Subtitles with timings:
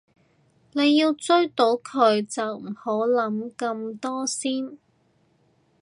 [0.71, 4.79] 你要追到佢就唔好諗咁多先